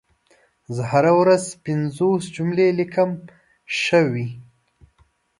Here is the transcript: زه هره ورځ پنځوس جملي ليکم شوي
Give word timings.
زه 0.75 0.83
هره 0.91 1.11
ورځ 1.19 1.43
پنځوس 1.65 2.23
جملي 2.35 2.67
ليکم 2.79 3.09
شوي 3.83 4.27